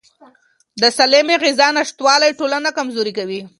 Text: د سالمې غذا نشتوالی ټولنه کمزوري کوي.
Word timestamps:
د 0.81 0.83
سالمې 0.97 1.35
غذا 1.43 1.67
نشتوالی 1.77 2.31
ټولنه 2.39 2.69
کمزوري 2.77 3.13
کوي. 3.19 3.41